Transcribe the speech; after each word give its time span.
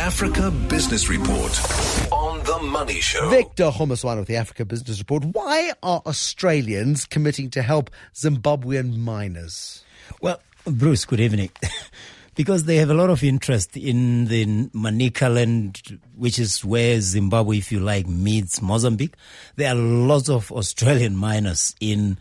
Africa 0.00 0.50
Business 0.50 1.10
Report 1.10 2.10
on 2.10 2.42
The 2.44 2.58
Money 2.62 3.00
Show. 3.02 3.28
Victor 3.28 3.64
Kgomoeswana 3.64 4.20
with 4.20 4.28
the 4.28 4.36
Africa 4.36 4.64
Business 4.64 4.98
Report. 4.98 5.26
Why 5.26 5.74
are 5.82 6.00
Australians 6.06 7.04
committing 7.04 7.50
to 7.50 7.60
help 7.60 7.90
Zimbabwean 8.14 8.96
miners? 8.96 9.84
Well, 10.22 10.40
Bruce, 10.64 11.04
good 11.04 11.20
evening. 11.20 11.50
because 12.34 12.64
they 12.64 12.76
have 12.76 12.88
a 12.88 12.94
lot 12.94 13.10
of 13.10 13.22
interest 13.22 13.76
in 13.76 14.24
the 14.24 14.46
Manicaland, 14.68 16.00
which 16.16 16.38
is 16.38 16.64
where 16.64 16.98
Zimbabwe, 17.02 17.58
if 17.58 17.70
you 17.70 17.80
like, 17.80 18.06
meets 18.08 18.62
Mozambique. 18.62 19.16
There 19.56 19.70
are 19.70 19.76
lots 19.76 20.30
of 20.30 20.50
Australian 20.50 21.14
miners 21.14 21.76
in 21.78 22.16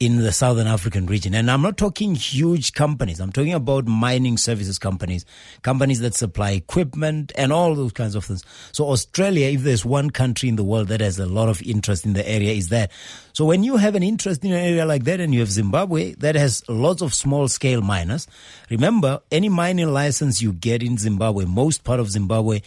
in 0.00 0.18
the 0.18 0.30
Southern 0.30 0.68
African 0.68 1.06
region. 1.06 1.34
And 1.34 1.50
I'm 1.50 1.62
not 1.62 1.76
talking 1.76 2.14
huge 2.14 2.72
companies. 2.72 3.18
I'm 3.18 3.32
talking 3.32 3.52
about 3.52 3.86
mining 3.86 4.36
services 4.36 4.78
companies, 4.78 5.24
companies 5.62 5.98
that 6.00 6.14
supply 6.14 6.52
equipment 6.52 7.32
and 7.36 7.52
all 7.52 7.74
those 7.74 7.92
kinds 7.92 8.14
of 8.14 8.24
things. 8.24 8.44
So 8.70 8.88
Australia, 8.88 9.48
if 9.48 9.62
there's 9.62 9.84
one 9.84 10.10
country 10.10 10.48
in 10.48 10.54
the 10.54 10.62
world 10.62 10.88
that 10.88 11.00
has 11.00 11.18
a 11.18 11.26
lot 11.26 11.48
of 11.48 11.60
interest 11.62 12.06
in 12.06 12.12
the 12.12 12.28
area 12.28 12.52
is 12.52 12.68
that. 12.68 12.92
So 13.32 13.44
when 13.44 13.64
you 13.64 13.76
have 13.76 13.96
an 13.96 14.04
interest 14.04 14.44
in 14.44 14.52
an 14.52 14.64
area 14.64 14.86
like 14.86 15.02
that 15.04 15.18
and 15.18 15.34
you 15.34 15.40
have 15.40 15.50
Zimbabwe 15.50 16.14
that 16.14 16.36
has 16.36 16.62
lots 16.68 17.02
of 17.02 17.12
small 17.12 17.48
scale 17.48 17.82
miners, 17.82 18.28
remember 18.70 19.20
any 19.32 19.48
mining 19.48 19.92
license 19.92 20.40
you 20.40 20.52
get 20.52 20.80
in 20.82 20.96
Zimbabwe, 20.96 21.44
most 21.44 21.82
part 21.82 21.98
of 21.98 22.08
Zimbabwe 22.08 22.60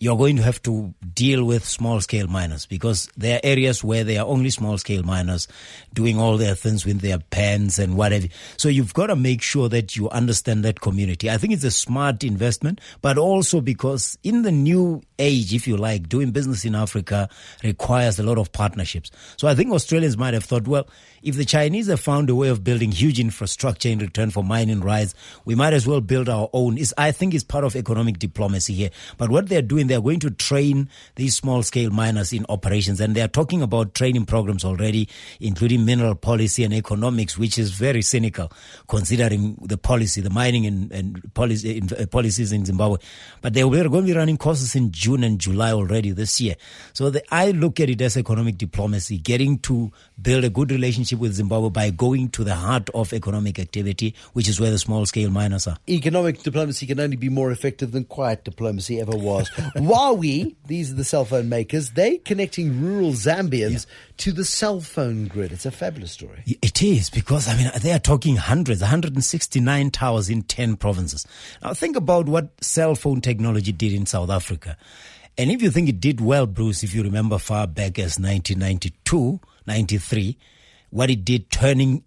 you're 0.00 0.16
going 0.16 0.36
to 0.36 0.42
have 0.42 0.60
to 0.62 0.94
deal 1.12 1.44
with 1.44 1.62
small 1.62 2.00
scale 2.00 2.26
miners 2.26 2.64
because 2.64 3.10
there 3.18 3.36
are 3.36 3.40
areas 3.44 3.84
where 3.84 4.02
there 4.02 4.22
are 4.22 4.26
only 4.26 4.48
small 4.48 4.78
scale 4.78 5.02
miners 5.02 5.46
doing 5.92 6.18
all 6.18 6.38
their 6.38 6.54
things 6.54 6.86
with 6.86 7.00
their 7.00 7.18
pens 7.18 7.78
and 7.78 7.98
whatever. 7.98 8.26
So 8.56 8.70
you've 8.70 8.94
got 8.94 9.08
to 9.08 9.16
make 9.16 9.42
sure 9.42 9.68
that 9.68 9.96
you 9.96 10.08
understand 10.08 10.64
that 10.64 10.80
community. 10.80 11.28
I 11.28 11.36
think 11.36 11.52
it's 11.52 11.64
a 11.64 11.70
smart 11.70 12.24
investment, 12.24 12.80
but 13.02 13.18
also 13.18 13.60
because 13.60 14.16
in 14.22 14.40
the 14.40 14.50
new 14.50 15.02
age, 15.18 15.52
if 15.52 15.68
you 15.68 15.76
like, 15.76 16.08
doing 16.08 16.30
business 16.30 16.64
in 16.64 16.74
Africa 16.74 17.28
requires 17.62 18.18
a 18.18 18.22
lot 18.22 18.38
of 18.38 18.50
partnerships. 18.52 19.10
So 19.36 19.48
I 19.48 19.54
think 19.54 19.70
Australians 19.70 20.16
might 20.16 20.32
have 20.32 20.44
thought, 20.44 20.66
well, 20.66 20.88
if 21.22 21.36
the 21.36 21.44
Chinese 21.44 21.88
have 21.88 22.00
found 22.00 22.30
a 22.30 22.34
way 22.34 22.48
of 22.48 22.64
building 22.64 22.90
huge 22.90 23.20
infrastructure 23.20 23.90
in 23.90 23.98
return 23.98 24.30
for 24.30 24.42
mining 24.42 24.80
rights, 24.80 25.14
we 25.44 25.54
might 25.54 25.74
as 25.74 25.86
well 25.86 26.00
build 26.00 26.30
our 26.30 26.48
own. 26.54 26.78
Is 26.78 26.94
I 26.96 27.12
think 27.12 27.34
it's 27.34 27.44
part 27.44 27.64
of 27.64 27.76
economic 27.76 28.18
diplomacy 28.18 28.72
here. 28.72 28.90
But 29.18 29.28
what 29.28 29.50
they're 29.50 29.60
doing, 29.60 29.89
they're 29.90 30.00
going 30.00 30.20
to 30.20 30.30
train 30.30 30.88
these 31.16 31.36
small 31.36 31.62
scale 31.62 31.90
miners 31.90 32.32
in 32.32 32.46
operations, 32.48 33.00
and 33.00 33.14
they're 33.14 33.28
talking 33.28 33.62
about 33.62 33.94
training 33.94 34.26
programs 34.26 34.64
already, 34.64 35.08
including 35.40 35.84
mineral 35.84 36.14
policy 36.14 36.64
and 36.64 36.72
economics, 36.72 37.36
which 37.36 37.58
is 37.58 37.70
very 37.72 38.02
cynical 38.02 38.50
considering 38.88 39.56
the 39.62 39.76
policy, 39.76 40.20
the 40.20 40.30
mining 40.30 40.66
and, 40.66 40.92
and 40.92 41.34
policy, 41.34 41.78
in, 41.78 41.88
uh, 41.98 42.06
policies 42.06 42.52
in 42.52 42.64
Zimbabwe. 42.64 42.98
But 43.40 43.54
they 43.54 43.62
are 43.62 43.68
going 43.68 43.88
to 43.88 44.02
be 44.02 44.12
running 44.12 44.36
courses 44.36 44.74
in 44.74 44.92
June 44.92 45.24
and 45.24 45.38
July 45.38 45.72
already 45.72 46.12
this 46.12 46.40
year. 46.40 46.54
So 46.92 47.10
the, 47.10 47.22
I 47.34 47.50
look 47.50 47.80
at 47.80 47.90
it 47.90 48.00
as 48.00 48.16
economic 48.16 48.58
diplomacy, 48.58 49.18
getting 49.18 49.58
to 49.60 49.90
build 50.20 50.44
a 50.44 50.50
good 50.50 50.70
relationship 50.70 51.18
with 51.18 51.34
Zimbabwe 51.34 51.70
by 51.70 51.90
going 51.90 52.28
to 52.30 52.44
the 52.44 52.54
heart 52.54 52.90
of 52.94 53.12
economic 53.12 53.58
activity, 53.58 54.14
which 54.32 54.48
is 54.48 54.60
where 54.60 54.70
the 54.70 54.78
small 54.78 55.06
scale 55.06 55.30
miners 55.30 55.66
are. 55.66 55.76
Economic 55.88 56.42
diplomacy 56.42 56.86
can 56.86 57.00
only 57.00 57.16
be 57.16 57.28
more 57.28 57.50
effective 57.50 57.92
than 57.92 58.04
quiet 58.04 58.44
diplomacy 58.44 59.00
ever 59.00 59.16
was. 59.16 59.50
Huawei, 59.80 60.54
these 60.66 60.92
are 60.92 60.94
the 60.94 61.04
cell 61.04 61.24
phone 61.24 61.48
makers, 61.48 61.92
they 61.92 62.18
connecting 62.18 62.82
rural 62.82 63.12
Zambians 63.12 63.86
yeah. 63.86 63.92
to 64.18 64.32
the 64.32 64.44
cell 64.44 64.80
phone 64.80 65.26
grid. 65.26 65.52
It's 65.52 65.64
a 65.64 65.70
fabulous 65.70 66.12
story. 66.12 66.42
It 66.46 66.82
is 66.82 67.08
because, 67.08 67.48
I 67.48 67.56
mean, 67.56 67.70
they 67.80 67.92
are 67.92 67.98
talking 67.98 68.36
hundreds, 68.36 68.82
169 68.82 69.90
towers 69.90 70.28
in 70.28 70.42
10 70.42 70.76
provinces. 70.76 71.26
Now 71.62 71.72
think 71.72 71.96
about 71.96 72.26
what 72.26 72.62
cell 72.62 72.94
phone 72.94 73.22
technology 73.22 73.72
did 73.72 73.92
in 73.92 74.04
South 74.04 74.28
Africa. 74.28 74.76
And 75.38 75.50
if 75.50 75.62
you 75.62 75.70
think 75.70 75.88
it 75.88 76.00
did 76.00 76.20
well, 76.20 76.46
Bruce, 76.46 76.82
if 76.82 76.94
you 76.94 77.02
remember 77.02 77.38
far 77.38 77.66
back 77.66 77.98
as 77.98 78.18
1992, 78.18 79.40
93, 79.66 80.36
what 80.90 81.08
it 81.08 81.24
did 81.24 81.50
turning 81.50 82.04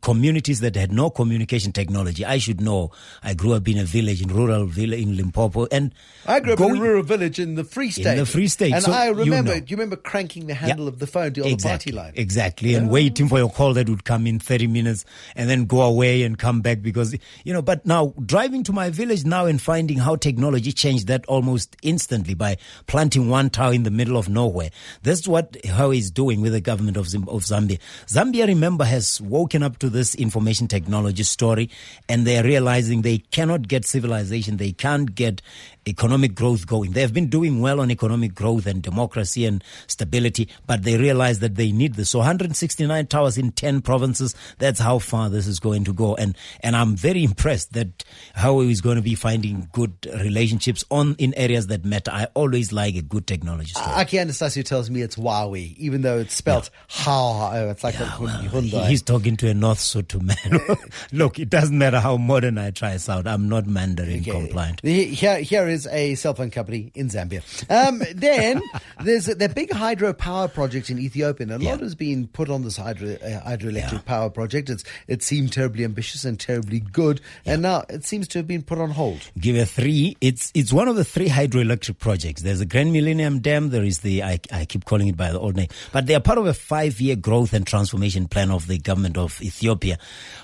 communities 0.00 0.60
that 0.60 0.76
had 0.76 0.92
no 0.92 1.10
communication 1.10 1.72
technology. 1.72 2.24
I 2.24 2.38
should 2.38 2.60
know. 2.60 2.90
I 3.22 3.34
grew 3.34 3.52
up 3.52 3.68
in 3.68 3.78
a 3.78 3.84
village, 3.84 4.22
in 4.22 4.28
rural 4.28 4.66
village 4.66 5.00
in 5.00 5.16
Limpopo, 5.16 5.66
and 5.70 5.94
I 6.26 6.40
grew 6.40 6.54
up 6.54 6.60
in 6.60 6.76
a 6.76 6.80
rural 6.80 7.02
village 7.02 7.38
in 7.38 7.54
the 7.54 7.64
Free 7.64 7.90
State. 7.90 8.06
In 8.06 8.16
the 8.16 8.26
Free 8.26 8.48
State, 8.48 8.72
and 8.72 8.82
so 8.82 8.92
I 8.92 9.08
remember. 9.08 9.54
You 9.54 9.60
know. 9.60 9.60
Do 9.60 9.70
you 9.70 9.76
remember 9.76 9.96
cranking 9.96 10.46
the 10.46 10.54
handle 10.54 10.86
yeah. 10.86 10.92
of 10.92 10.98
the 10.98 11.06
phone 11.06 11.32
to 11.34 11.46
exactly, 11.46 11.56
the 11.56 11.68
party 11.68 11.92
line? 11.92 12.12
Exactly, 12.16 12.74
and 12.74 12.90
waiting 12.90 13.28
for 13.28 13.38
your 13.38 13.50
call 13.50 13.74
that 13.74 13.88
would 13.88 14.04
come 14.04 14.26
in 14.26 14.38
thirty 14.38 14.66
minutes, 14.66 15.04
and 15.36 15.48
then 15.48 15.66
go 15.66 15.82
away 15.82 16.22
and 16.22 16.38
come 16.38 16.60
back 16.60 16.82
because 16.82 17.14
you 17.44 17.52
know. 17.52 17.62
But 17.62 17.84
now 17.86 18.14
driving 18.24 18.62
to 18.64 18.72
my 18.72 18.90
village 18.90 19.24
now 19.24 19.46
and 19.46 19.60
finding 19.60 19.98
how 19.98 20.16
technology 20.16 20.72
changed 20.72 21.06
that 21.08 21.24
almost 21.26 21.76
instantly 21.82 22.34
by 22.34 22.56
planting 22.86 23.28
one 23.28 23.50
tower 23.50 23.72
in 23.72 23.82
the 23.82 23.90
middle 23.90 24.16
of 24.16 24.28
nowhere. 24.28 24.70
That's 25.02 25.26
what 25.26 25.56
how 25.66 25.90
he's 25.90 26.10
doing 26.10 26.40
with 26.40 26.52
the 26.52 26.60
government 26.60 26.96
of, 26.96 27.06
of 27.06 27.42
Zambia. 27.42 27.78
Zambia, 28.06 28.46
remember, 28.46 28.84
has 28.84 29.20
woken 29.20 29.62
up 29.62 29.78
to 29.82 29.90
this 29.90 30.14
information 30.14 30.68
technology 30.68 31.24
story 31.24 31.68
and 32.08 32.24
they're 32.24 32.44
realizing 32.44 33.02
they 33.02 33.18
cannot 33.18 33.66
get 33.66 33.84
civilization, 33.84 34.56
they 34.56 34.70
can't 34.70 35.14
get 35.14 35.42
economic 35.86 36.34
growth 36.34 36.66
going. 36.66 36.92
They 36.92 37.00
have 37.00 37.12
been 37.12 37.28
doing 37.28 37.60
well 37.60 37.80
on 37.80 37.90
economic 37.90 38.34
growth 38.34 38.66
and 38.66 38.82
democracy 38.82 39.46
and 39.46 39.62
stability, 39.86 40.48
but 40.66 40.82
they 40.82 40.96
realize 40.96 41.40
that 41.40 41.56
they 41.56 41.72
need 41.72 41.94
this. 41.94 42.10
So 42.10 42.18
169 42.18 43.06
towers 43.06 43.38
in 43.38 43.52
10 43.52 43.82
provinces, 43.82 44.34
that's 44.58 44.80
how 44.80 44.98
far 44.98 45.28
this 45.28 45.46
is 45.46 45.58
going 45.58 45.84
to 45.84 45.92
go. 45.92 46.14
And, 46.14 46.36
and 46.60 46.76
I'm 46.76 46.96
very 46.96 47.24
impressed 47.24 47.72
that 47.72 48.04
how 48.34 48.60
is 48.60 48.80
going 48.80 48.96
to 48.96 49.02
be 49.02 49.14
finding 49.14 49.68
good 49.72 49.92
relationships 50.20 50.84
on 50.90 51.16
in 51.18 51.34
areas 51.34 51.66
that 51.68 51.84
matter. 51.84 52.10
I 52.10 52.28
always 52.34 52.72
like 52.72 52.94
a 52.94 53.02
good 53.02 53.26
technology 53.26 53.70
story. 53.70 53.86
Aki 53.86 54.16
Anastasiou 54.18 54.64
tells 54.64 54.90
me 54.90 55.02
it's 55.02 55.16
Huawei, 55.16 55.76
even 55.78 56.02
though 56.02 56.18
it's 56.18 56.34
spelled 56.34 56.70
yeah. 56.72 57.04
how, 57.04 57.52
it's 57.70 57.82
like 57.82 57.94
yeah, 57.94 58.16
a 58.16 58.20
well, 58.20 58.42
Hyundai. 58.42 58.88
He's 58.88 59.02
talking 59.02 59.36
to 59.38 59.48
a 59.48 59.54
North 59.54 59.78
Sotho 59.78 60.22
man. 60.22 60.78
Look, 61.12 61.38
it 61.38 61.50
doesn't 61.50 61.76
matter 61.76 62.00
how 62.00 62.16
modern 62.16 62.58
I 62.58 62.70
try 62.70 62.96
sound. 62.96 63.26
I'm 63.26 63.48
not 63.48 63.66
Mandarin 63.66 64.20
okay. 64.20 64.30
compliant. 64.30 64.80
Here, 64.82 65.40
here 65.40 65.68
is 65.72 65.86
a 65.88 66.14
cell 66.14 66.34
phone 66.34 66.50
company 66.50 66.92
in 66.94 67.08
Zambia. 67.08 67.42
Um, 67.70 68.02
then 68.14 68.62
there's 69.02 69.28
a, 69.28 69.34
the 69.34 69.48
big 69.48 69.70
hydropower 69.70 70.52
project 70.52 70.90
in 70.90 70.98
Ethiopia. 70.98 71.48
And 71.48 71.62
a 71.62 71.64
yeah. 71.64 71.72
lot 71.72 71.80
has 71.80 71.94
been 71.94 72.28
put 72.28 72.50
on 72.50 72.62
this 72.62 72.76
hydro, 72.76 73.14
uh, 73.14 73.40
hydroelectric 73.48 73.92
yeah. 73.92 74.00
power 74.04 74.30
project. 74.30 74.70
It's, 74.70 74.84
it 75.08 75.22
seemed 75.22 75.52
terribly 75.52 75.84
ambitious 75.84 76.24
and 76.24 76.38
terribly 76.38 76.80
good. 76.80 77.20
Yeah. 77.44 77.54
And 77.54 77.62
now 77.62 77.84
it 77.88 78.04
seems 78.04 78.28
to 78.28 78.38
have 78.38 78.46
been 78.46 78.62
put 78.62 78.78
on 78.78 78.90
hold. 78.90 79.30
Gibe 79.38 79.66
three. 79.66 80.16
It's, 80.20 80.52
it's 80.54 80.72
one 80.72 80.88
of 80.88 80.96
the 80.96 81.04
three 81.04 81.28
hydroelectric 81.28 81.98
projects. 81.98 82.42
There's 82.42 82.60
the 82.60 82.66
Grand 82.66 82.92
Millennium 82.92 83.40
Dam. 83.40 83.70
There 83.70 83.84
is 83.84 84.00
the, 84.00 84.22
I, 84.22 84.38
I 84.52 84.64
keep 84.64 84.84
calling 84.84 85.08
it 85.08 85.16
by 85.16 85.32
the 85.32 85.40
old 85.40 85.56
name, 85.56 85.68
but 85.92 86.06
they 86.06 86.14
are 86.14 86.20
part 86.20 86.38
of 86.38 86.46
a 86.46 86.54
five 86.54 87.00
year 87.00 87.16
growth 87.16 87.52
and 87.52 87.66
transformation 87.66 88.28
plan 88.28 88.50
of 88.50 88.66
the 88.66 88.78
government 88.78 89.16
of 89.16 89.40
Ethiopia. 89.42 89.98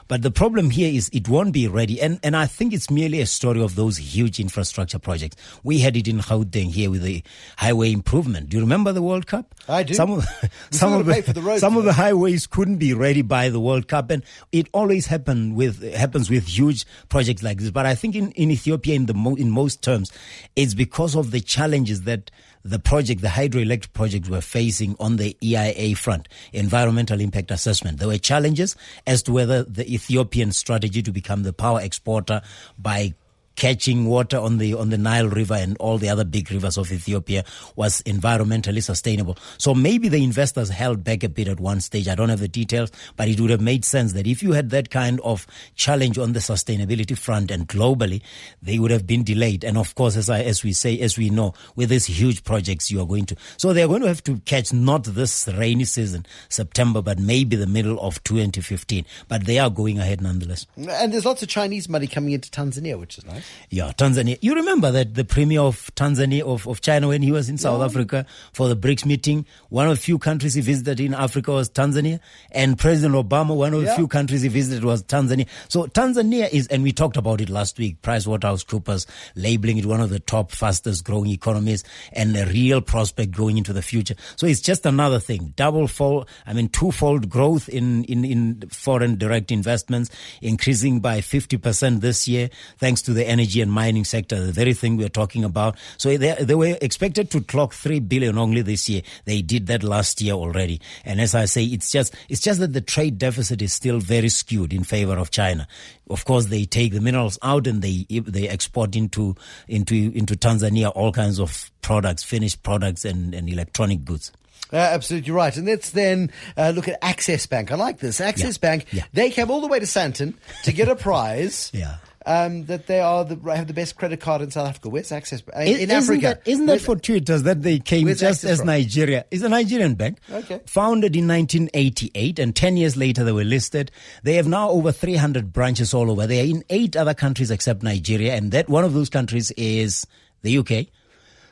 But 0.08 0.22
the 0.22 0.30
problem 0.30 0.70
here 0.70 0.90
is 0.90 1.10
it 1.12 1.28
won't 1.28 1.52
be 1.52 1.68
ready. 1.68 2.00
And, 2.00 2.18
and 2.22 2.34
I 2.34 2.46
think 2.46 2.72
it's 2.72 2.90
merely 2.90 3.20
a 3.20 3.26
story 3.26 3.62
of 3.62 3.74
those 3.74 3.98
huge 3.98 4.40
infrastructure 4.40 4.98
projects. 4.98 5.17
We 5.62 5.80
had 5.80 5.96
it 5.96 6.08
in 6.08 6.18
Gauteng 6.18 6.70
here 6.70 6.90
with 6.90 7.02
the 7.02 7.22
highway 7.56 7.92
improvement. 7.92 8.50
Do 8.50 8.56
you 8.56 8.62
remember 8.62 8.92
the 8.92 9.02
World 9.02 9.26
Cup? 9.26 9.54
I 9.68 9.82
do. 9.82 9.94
Some 9.94 10.10
of, 10.12 10.24
some 10.70 10.92
of 10.92 11.06
the, 11.06 11.20
the 11.20 11.58
some 11.58 11.76
of 11.76 11.84
the 11.84 11.92
highways 11.92 12.46
couldn't 12.46 12.76
be 12.76 12.94
ready 12.94 13.22
by 13.22 13.48
the 13.48 13.60
World 13.60 13.88
Cup. 13.88 14.10
And 14.10 14.22
it 14.52 14.68
always 14.72 15.06
happen 15.06 15.54
with, 15.54 15.82
happens 15.94 16.30
with 16.30 16.46
huge 16.46 16.86
projects 17.08 17.42
like 17.42 17.58
this. 17.58 17.70
But 17.70 17.86
I 17.86 17.94
think 17.94 18.14
in, 18.14 18.32
in 18.32 18.50
Ethiopia, 18.50 18.94
in 18.94 19.06
the 19.06 19.14
mo, 19.14 19.34
in 19.34 19.50
most 19.50 19.82
terms, 19.82 20.12
it's 20.56 20.74
because 20.74 21.14
of 21.14 21.30
the 21.30 21.40
challenges 21.40 22.02
that 22.02 22.30
the 22.64 22.78
project, 22.78 23.22
the 23.22 23.28
hydroelectric 23.28 23.92
projects 23.92 24.28
were 24.28 24.40
facing 24.40 24.96
on 25.00 25.16
the 25.16 25.36
EIA 25.42 25.96
front, 25.96 26.28
environmental 26.52 27.20
impact 27.20 27.50
assessment. 27.50 27.98
There 27.98 28.08
were 28.08 28.18
challenges 28.18 28.76
as 29.06 29.22
to 29.24 29.32
whether 29.32 29.62
the 29.62 29.92
Ethiopian 29.92 30.52
strategy 30.52 31.02
to 31.02 31.12
become 31.12 31.42
the 31.42 31.52
power 31.52 31.80
exporter 31.80 32.42
by 32.78 33.14
catching 33.58 34.06
water 34.06 34.38
on 34.38 34.58
the 34.58 34.72
on 34.72 34.90
the 34.90 34.96
Nile 34.96 35.28
River 35.28 35.54
and 35.54 35.76
all 35.78 35.98
the 35.98 36.08
other 36.08 36.24
big 36.24 36.50
rivers 36.50 36.78
of 36.78 36.92
Ethiopia 36.92 37.44
was 37.74 38.00
environmentally 38.02 38.80
sustainable. 38.82 39.36
So 39.58 39.74
maybe 39.74 40.08
the 40.08 40.22
investors 40.22 40.68
held 40.68 41.02
back 41.02 41.24
a 41.24 41.28
bit 41.28 41.48
at 41.48 41.58
one 41.58 41.80
stage. 41.80 42.06
I 42.06 42.14
don't 42.14 42.28
have 42.28 42.38
the 42.38 42.46
details, 42.48 42.92
but 43.16 43.28
it 43.28 43.40
would 43.40 43.50
have 43.50 43.60
made 43.60 43.84
sense 43.84 44.12
that 44.12 44.28
if 44.28 44.44
you 44.44 44.52
had 44.52 44.70
that 44.70 44.90
kind 44.90 45.20
of 45.22 45.44
challenge 45.74 46.18
on 46.18 46.34
the 46.34 46.38
sustainability 46.38 47.18
front 47.18 47.50
and 47.50 47.66
globally, 47.68 48.22
they 48.62 48.78
would 48.78 48.92
have 48.92 49.08
been 49.08 49.24
delayed. 49.24 49.64
And 49.64 49.76
of 49.76 49.96
course, 49.96 50.16
as 50.16 50.30
I 50.30 50.40
as 50.42 50.62
we 50.62 50.72
say, 50.72 50.98
as 51.00 51.18
we 51.18 51.28
know, 51.28 51.52
with 51.74 51.88
these 51.88 52.06
huge 52.06 52.44
projects, 52.44 52.92
you 52.92 53.00
are 53.00 53.06
going 53.06 53.26
to 53.26 53.36
so 53.56 53.72
they 53.72 53.82
are 53.82 53.88
going 53.88 54.02
to 54.02 54.08
have 54.08 54.22
to 54.24 54.38
catch 54.44 54.72
not 54.72 55.02
this 55.02 55.48
rainy 55.48 55.84
season, 55.84 56.26
September, 56.48 57.02
but 57.02 57.18
maybe 57.18 57.56
the 57.56 57.66
middle 57.66 57.98
of 58.00 58.22
2015. 58.22 59.04
But 59.26 59.46
they 59.46 59.58
are 59.58 59.68
going 59.68 59.98
ahead 59.98 60.20
nonetheless. 60.20 60.64
And 60.76 61.12
there's 61.12 61.24
lots 61.24 61.42
of 61.42 61.48
Chinese 61.48 61.88
money 61.88 62.06
coming 62.06 62.32
into 62.32 62.50
Tanzania, 62.50 62.98
which 63.00 63.18
is 63.18 63.26
nice. 63.26 63.47
Yeah, 63.70 63.92
Tanzania. 63.96 64.38
You 64.40 64.54
remember 64.54 64.90
that 64.90 65.14
the 65.14 65.24
premier 65.24 65.60
of 65.60 65.94
Tanzania, 65.94 66.42
of, 66.42 66.66
of 66.66 66.80
China, 66.80 67.08
when 67.08 67.20
he 67.20 67.30
was 67.30 67.50
in 67.50 67.58
South 67.58 67.82
Africa 67.82 68.24
for 68.54 68.66
the 68.68 68.76
BRICS 68.76 69.04
meeting, 69.04 69.44
one 69.68 69.86
of 69.86 69.96
the 69.96 70.02
few 70.02 70.18
countries 70.18 70.54
he 70.54 70.62
visited 70.62 71.00
in 71.00 71.12
Africa 71.12 71.52
was 71.52 71.68
Tanzania. 71.68 72.20
And 72.50 72.78
President 72.78 73.14
Obama, 73.14 73.54
one 73.54 73.74
of 73.74 73.82
the 73.82 73.94
few 73.94 74.08
countries 74.08 74.42
he 74.42 74.48
visited 74.48 74.84
was 74.84 75.02
Tanzania. 75.02 75.46
So 75.68 75.84
Tanzania 75.86 76.48
is, 76.50 76.66
and 76.68 76.82
we 76.82 76.92
talked 76.92 77.18
about 77.18 77.42
it 77.42 77.50
last 77.50 77.78
week, 77.78 78.00
PricewaterhouseCoopers 78.00 79.06
labeling 79.34 79.76
it 79.76 79.84
one 79.84 80.00
of 80.00 80.08
the 80.08 80.20
top 80.20 80.50
fastest 80.50 81.04
growing 81.04 81.30
economies 81.30 81.84
and 82.12 82.34
a 82.36 82.46
real 82.46 82.80
prospect 82.80 83.32
going 83.32 83.58
into 83.58 83.74
the 83.74 83.82
future. 83.82 84.14
So 84.36 84.46
it's 84.46 84.60
just 84.60 84.86
another 84.86 85.20
thing. 85.20 85.52
Double 85.56 85.88
fold, 85.88 86.28
I 86.46 86.54
mean, 86.54 86.70
twofold 86.70 87.28
growth 87.28 87.68
in, 87.68 88.04
in, 88.04 88.24
in 88.24 88.62
foreign 88.70 89.18
direct 89.18 89.52
investments, 89.52 90.10
increasing 90.40 91.00
by 91.00 91.20
50% 91.20 92.00
this 92.00 92.26
year, 92.26 92.48
thanks 92.78 93.02
to 93.02 93.12
the 93.12 93.28
energy 93.38 93.60
and 93.60 93.70
mining 93.70 94.04
sector, 94.04 94.44
the 94.44 94.52
very 94.52 94.74
thing 94.74 94.96
we're 94.96 95.08
talking 95.08 95.44
about. 95.44 95.76
So 95.96 96.16
they, 96.16 96.34
they 96.40 96.54
were 96.54 96.76
expected 96.82 97.30
to 97.30 97.40
clock 97.40 97.72
3 97.72 98.00
billion 98.00 98.36
only 98.36 98.62
this 98.62 98.88
year. 98.88 99.02
They 99.26 99.42
did 99.42 99.66
that 99.68 99.82
last 99.82 100.20
year 100.20 100.34
already. 100.34 100.80
And 101.04 101.20
as 101.20 101.34
I 101.34 101.44
say, 101.44 101.64
it's 101.64 101.90
just, 101.90 102.14
it's 102.28 102.40
just 102.40 102.58
that 102.60 102.72
the 102.72 102.80
trade 102.80 103.18
deficit 103.18 103.62
is 103.62 103.72
still 103.72 104.00
very 104.00 104.28
skewed 104.28 104.72
in 104.72 104.82
favor 104.84 105.16
of 105.16 105.30
China. 105.30 105.68
Of 106.10 106.24
course, 106.24 106.46
they 106.46 106.64
take 106.64 106.92
the 106.92 107.00
minerals 107.00 107.38
out 107.42 107.66
and 107.66 107.80
they, 107.82 108.06
they 108.08 108.48
export 108.48 108.96
into, 108.96 109.36
into, 109.68 109.94
into 110.14 110.34
Tanzania 110.34 110.90
all 110.94 111.12
kinds 111.12 111.38
of 111.38 111.70
products, 111.82 112.22
finished 112.24 112.62
products 112.62 113.04
and, 113.04 113.34
and 113.34 113.48
electronic 113.48 114.04
goods. 114.04 114.32
Uh, 114.72 114.76
absolutely 114.76 115.30
right. 115.32 115.56
And 115.56 115.66
let's 115.66 115.90
then 115.90 116.30
uh, 116.56 116.72
look 116.74 116.88
at 116.88 116.98
Access 117.02 117.46
Bank. 117.46 117.72
I 117.72 117.76
like 117.76 117.98
this. 118.00 118.20
Access 118.20 118.56
Yeah. 118.56 118.68
Bank, 118.68 118.86
Yeah. 118.92 119.04
they 119.14 119.30
came 119.30 119.50
all 119.50 119.60
the 119.62 119.66
way 119.68 119.78
to 119.78 119.86
Sandton 119.86 120.34
to 120.64 120.72
get 120.72 120.88
a 120.88 120.96
prize. 121.08 121.70
Yeah. 121.72 121.96
Um, 122.28 122.66
that 122.66 122.86
they 122.86 123.00
are 123.00 123.24
the, 123.24 123.36
have 123.54 123.68
the 123.68 123.72
best 123.72 123.96
credit 123.96 124.20
card 124.20 124.42
in 124.42 124.50
South 124.50 124.68
Africa. 124.68 124.90
Where's 124.90 125.10
Access 125.12 125.40
Bank? 125.40 125.66
In, 125.66 125.76
in 125.76 125.90
Isn't 125.90 125.90
Africa. 125.90 126.20
That, 126.20 126.42
isn't 126.46 126.66
that 126.66 126.82
fortuitous 126.82 127.40
that 127.42 127.62
they 127.62 127.78
came 127.78 128.06
just 128.06 128.22
Access 128.22 128.44
as 128.50 128.58
from? 128.58 128.66
Nigeria? 128.66 129.24
It's 129.30 129.42
a 129.42 129.48
Nigerian 129.48 129.94
bank. 129.94 130.18
Okay. 130.30 130.60
Founded 130.66 131.16
in 131.16 131.26
1988 131.26 132.38
and 132.38 132.54
10 132.54 132.76
years 132.76 132.98
later 132.98 133.24
they 133.24 133.32
were 133.32 133.44
listed. 133.44 133.90
They 134.24 134.34
have 134.34 134.46
now 134.46 134.68
over 134.68 134.92
300 134.92 135.54
branches 135.54 135.94
all 135.94 136.10
over. 136.10 136.26
They 136.26 136.42
are 136.42 136.44
in 136.50 136.64
eight 136.68 136.96
other 136.96 137.14
countries 137.14 137.50
except 137.50 137.82
Nigeria 137.82 138.34
and 138.34 138.50
that 138.52 138.68
one 138.68 138.84
of 138.84 138.92
those 138.92 139.08
countries 139.08 139.50
is 139.52 140.06
the 140.42 140.58
UK. 140.58 140.88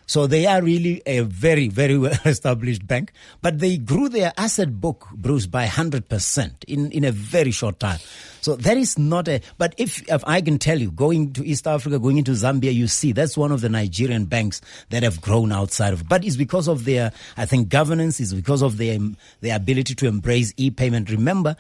So 0.06 0.26
they 0.28 0.46
are 0.46 0.62
really 0.62 1.02
a 1.04 1.20
very, 1.20 1.68
very 1.68 1.98
well 1.98 2.18
established 2.24 2.86
bank, 2.86 3.12
but 3.42 3.58
they 3.58 3.76
grew 3.76 4.08
their 4.08 4.32
asset 4.36 4.80
book, 4.80 5.08
Bruce, 5.12 5.46
by 5.46 5.66
100% 5.66 6.64
in, 6.68 6.90
in 6.92 7.04
a 7.04 7.12
very 7.12 7.50
short 7.50 7.80
time. 7.80 7.98
So 8.40 8.54
that 8.54 8.76
is 8.76 8.96
not 8.96 9.26
a, 9.26 9.40
but 9.58 9.74
if, 9.76 10.08
if 10.08 10.22
I 10.24 10.40
can 10.40 10.58
tell 10.58 10.80
you, 10.80 10.92
going 10.92 11.32
to 11.32 11.44
East 11.44 11.66
Africa, 11.66 11.98
going 11.98 12.18
into 12.18 12.30
Zambia, 12.30 12.72
you 12.72 12.86
see 12.86 13.10
that's 13.10 13.36
one 13.36 13.50
of 13.50 13.60
the 13.60 13.68
Nigerian 13.68 14.26
banks 14.26 14.60
that 14.90 15.02
have 15.02 15.20
grown 15.20 15.50
outside 15.50 15.92
of, 15.92 16.08
but 16.08 16.24
it's 16.24 16.36
because 16.36 16.68
of 16.68 16.84
their, 16.84 17.10
I 17.36 17.44
think 17.46 17.68
governance, 17.68 18.20
it's 18.20 18.32
because 18.32 18.62
of 18.62 18.76
their, 18.76 18.98
their 19.40 19.56
ability 19.56 19.96
to 19.96 20.06
embrace 20.06 20.54
e-payment. 20.56 21.10
Remember, 21.10 21.56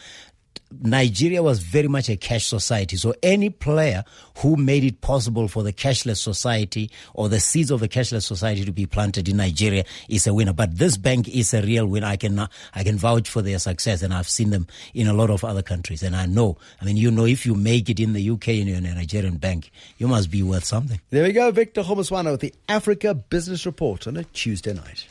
Nigeria 0.72 1.42
was 1.42 1.60
very 1.60 1.88
much 1.88 2.08
a 2.08 2.16
cash 2.16 2.46
society. 2.46 2.96
So 2.96 3.14
any 3.22 3.50
player 3.50 4.04
who 4.38 4.56
made 4.56 4.84
it 4.84 5.00
possible 5.00 5.48
for 5.48 5.62
the 5.62 5.72
cashless 5.72 6.18
society 6.18 6.90
or 7.14 7.28
the 7.28 7.40
seeds 7.40 7.70
of 7.70 7.80
the 7.80 7.88
cashless 7.88 8.24
society 8.24 8.64
to 8.64 8.72
be 8.72 8.86
planted 8.86 9.28
in 9.28 9.36
Nigeria 9.36 9.84
is 10.08 10.26
a 10.26 10.34
winner. 10.34 10.52
But 10.52 10.76
this 10.76 10.96
bank 10.96 11.28
is 11.28 11.54
a 11.54 11.62
real 11.62 11.86
winner. 11.86 12.06
I 12.08 12.16
can, 12.16 12.38
I 12.38 12.82
can 12.82 12.98
vouch 12.98 13.28
for 13.28 13.42
their 13.42 13.58
success 13.58 14.02
and 14.02 14.12
I've 14.12 14.28
seen 14.28 14.50
them 14.50 14.66
in 14.92 15.06
a 15.06 15.12
lot 15.12 15.30
of 15.30 15.44
other 15.44 15.62
countries. 15.62 16.02
And 16.02 16.16
I 16.16 16.26
know, 16.26 16.58
I 16.80 16.84
mean, 16.84 16.96
you 16.96 17.10
know, 17.10 17.26
if 17.26 17.46
you 17.46 17.54
make 17.54 17.88
it 17.88 18.00
in 18.00 18.12
the 18.12 18.30
UK 18.30 18.48
and 18.48 18.68
you're 18.68 18.78
in 18.78 18.86
a 18.86 18.94
Nigerian 18.94 19.36
bank, 19.36 19.70
you 19.98 20.08
must 20.08 20.30
be 20.30 20.42
worth 20.42 20.64
something. 20.64 21.00
There 21.10 21.22
we 21.22 21.32
go. 21.32 21.50
Victor 21.50 21.82
Kgomoeswana 21.82 22.32
with 22.32 22.40
the 22.40 22.54
Africa 22.68 23.14
Business 23.14 23.66
Report 23.66 24.06
on 24.06 24.16
a 24.16 24.24
Tuesday 24.24 24.72
night. 24.74 25.06